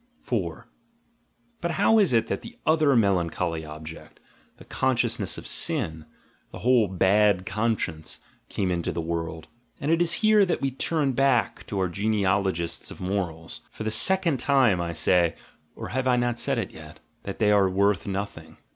[1.61, 4.19] But how is it that that other melancholy object,
[4.57, 6.07] the consciousness of sin,
[6.51, 8.19] the whole "bad conscience,"
[8.49, 9.47] came into the world?
[9.79, 13.61] And it is here that we turn back to our genealogists of morals.
[13.69, 15.35] For the second time I say—
[15.75, 18.57] or have I not said it yet?— that they are worth nothing.